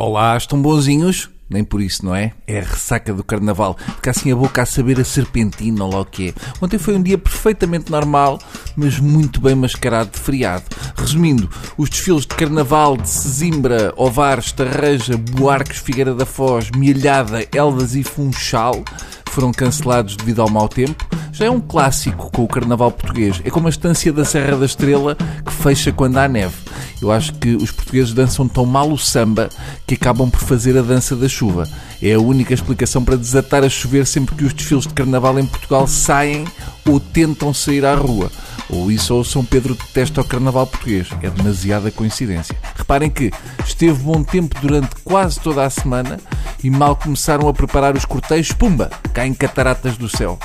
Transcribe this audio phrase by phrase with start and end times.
[0.00, 1.28] Olá, estão bonzinhos?
[1.50, 2.32] Nem por isso, não é?
[2.46, 3.76] É a ressaca do carnaval.
[3.96, 6.34] Fica assim a boca a saber a serpentina lá o que é.
[6.62, 8.38] Ontem foi um dia perfeitamente normal,
[8.76, 10.62] mas muito bem mascarado de feriado.
[10.96, 17.96] Resumindo, os desfiles de carnaval de Sesimbra, Ovares, Tarreja, Buarques, Figueira da Foz, Milhada, Elvas
[17.96, 18.84] e Funchal
[19.30, 21.07] foram cancelados devido ao mau tempo.
[21.38, 23.40] Já é um clássico com o carnaval português.
[23.44, 26.56] É como a estância da Serra da Estrela que fecha quando há neve.
[27.00, 29.48] Eu acho que os portugueses dançam tão mal o samba
[29.86, 31.68] que acabam por fazer a dança da chuva.
[32.02, 35.46] É a única explicação para desatar a chover sempre que os desfiles de carnaval em
[35.46, 36.44] Portugal saem
[36.84, 38.32] ou tentam sair à rua.
[38.68, 41.06] Ou isso ou São Pedro detesta o carnaval português.
[41.22, 42.56] É demasiada coincidência.
[42.74, 43.30] Reparem que
[43.64, 46.18] esteve bom tempo durante quase toda a semana
[46.64, 50.36] e mal começaram a preparar os cortejos, pumba, caem cataratas do céu.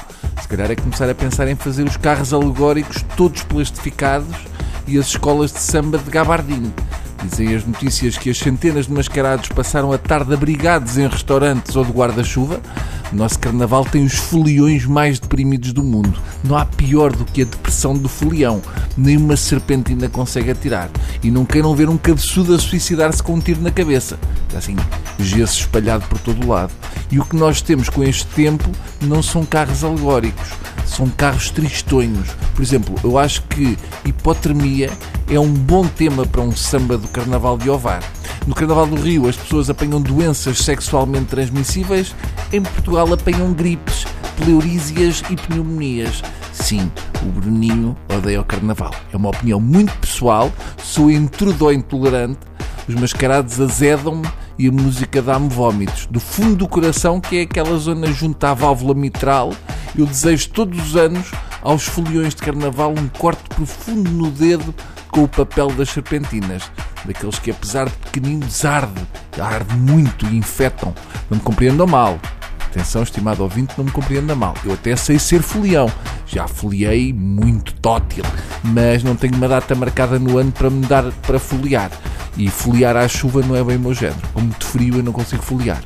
[0.41, 4.35] Se calhar é começar a pensar em fazer os carros alegóricos todos plastificados
[4.87, 6.73] e as escolas de samba de gabardine.
[7.23, 11.85] Dizem as notícias que as centenas de mascarados passaram a tarde abrigados em restaurantes ou
[11.85, 12.59] de guarda-chuva.
[13.13, 16.19] Nosso carnaval tem os foliões mais deprimidos do mundo.
[16.43, 18.61] Não há pior do que a depressão do folião.
[18.97, 20.89] Nem uma serpentina consegue atirar.
[21.21, 24.17] E não queiram ver um cabeçudo a suicidar-se com um tiro na cabeça.
[24.57, 24.75] Assim,
[25.19, 26.73] gesso espalhado por todo o lado.
[27.13, 28.67] E o que nós temos com este tempo
[28.99, 30.49] não são carros alegóricos,
[30.83, 32.27] são carros tristonhos.
[32.55, 34.89] Por exemplo, eu acho que hipotermia
[35.29, 38.01] é um bom tema para um samba do Carnaval de Ovar.
[38.47, 42.15] No Carnaval do Rio as pessoas apanham doenças sexualmente transmissíveis,
[42.51, 46.23] em Portugal apanham gripes, pleurísias e pneumonias.
[46.51, 48.95] Sim, o Bruninho odeia o Carnaval.
[49.13, 50.51] É uma opinião muito pessoal,
[50.83, 52.39] sou intrudo intolerante,
[52.87, 54.27] os mascarados azedam-me
[54.57, 56.07] e a música dá-me vómitos.
[56.07, 59.53] Do fundo do coração, que é aquela zona junto à válvula mitral,
[59.97, 64.73] eu desejo todos os anos aos foliões de carnaval um corte profundo no dedo
[65.09, 66.63] com o papel das serpentinas.
[67.05, 69.01] Daqueles que, apesar de pequeninos, arde,
[69.39, 70.93] arde muito e infectam.
[71.29, 72.19] Não me compreendam mal.
[72.65, 74.55] Atenção, estimado ouvinte, não me compreenda mal.
[74.65, 75.91] Eu até sei ser folião.
[76.25, 78.23] Já foliei muito tótil,
[78.63, 81.91] mas não tenho uma data marcada no ano para me dar para foliar.
[82.37, 84.21] E foliar à chuva não é bem o meu género.
[84.33, 85.81] Com muito frio eu não consigo foliar.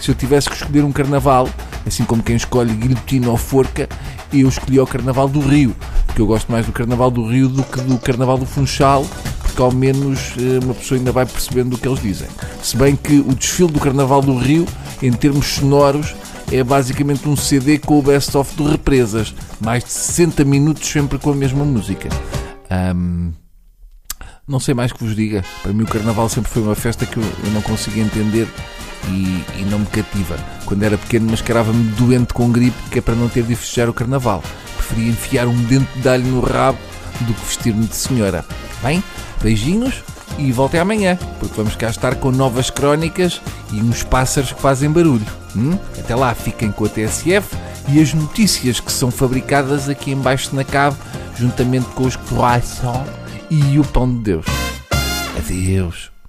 [0.00, 1.48] Se eu tivesse que escolher um carnaval,
[1.86, 3.88] assim como quem escolhe guilhotina ou forca,
[4.32, 5.74] eu escolhi o Carnaval do Rio,
[6.06, 9.04] porque eu gosto mais do Carnaval do Rio do que do Carnaval do Funchal,
[9.42, 12.28] porque ao menos eh, uma pessoa ainda vai percebendo o que eles dizem.
[12.62, 14.66] Se bem que o desfile do Carnaval do Rio,
[15.02, 16.14] em termos sonoros,
[16.52, 21.30] é basicamente um CD com o best-of de represas, mais de 60 minutos sempre com
[21.30, 22.08] a mesma música.
[22.70, 23.32] Um,
[24.46, 25.44] não sei mais que vos diga.
[25.62, 28.48] Para mim, o Carnaval sempre foi uma festa que eu, não conseguia entender
[29.08, 30.36] e, e, não me cativa.
[30.64, 33.94] Quando era pequeno, mascarava-me doente com gripe, que é para não ter de festejar o
[33.94, 34.42] Carnaval.
[34.76, 36.78] Preferia enfiar um dente de alho no rabo
[37.20, 38.44] do que vestir-me de senhora.
[38.82, 39.02] Bem,
[39.42, 40.02] beijinhos
[40.38, 43.40] e voltem amanhã, porque vamos cá estar com novas crónicas
[43.72, 45.26] e uns pássaros que fazem barulho.
[45.54, 45.78] Hum?
[45.98, 47.56] Até lá, fiquem com a TSF
[47.88, 50.96] e as notícias que são fabricadas aqui embaixo na cave,
[51.36, 53.19] juntamente com os croissants
[53.50, 54.46] e o pão de Deus.
[55.36, 56.19] Adeus.